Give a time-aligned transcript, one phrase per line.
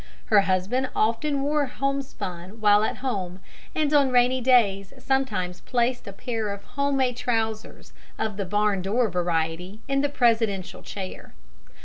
[0.33, 3.39] Her husband often wore homespun while at home,
[3.75, 8.81] and on rainy days sometimes placed a pair of home made trousers of the barn
[8.81, 11.35] door variety in the Presidential chair.